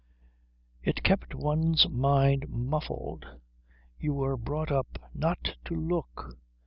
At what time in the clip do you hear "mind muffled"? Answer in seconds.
1.87-3.23